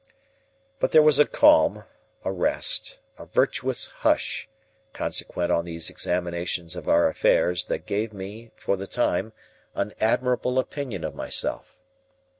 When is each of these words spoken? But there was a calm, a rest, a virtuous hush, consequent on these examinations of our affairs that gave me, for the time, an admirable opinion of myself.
But 0.79 0.91
there 0.93 1.03
was 1.03 1.19
a 1.19 1.27
calm, 1.27 1.83
a 2.25 2.31
rest, 2.31 2.97
a 3.19 3.27
virtuous 3.27 3.85
hush, 3.99 4.49
consequent 4.93 5.51
on 5.51 5.63
these 5.65 5.91
examinations 5.91 6.75
of 6.75 6.89
our 6.89 7.07
affairs 7.07 7.65
that 7.65 7.85
gave 7.85 8.11
me, 8.11 8.49
for 8.55 8.75
the 8.75 8.87
time, 8.87 9.31
an 9.75 9.93
admirable 10.01 10.57
opinion 10.57 11.03
of 11.03 11.13
myself. 11.13 11.77